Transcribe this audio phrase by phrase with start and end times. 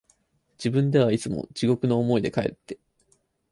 [0.57, 2.79] 自分ではいつも地獄の思いで、かえって、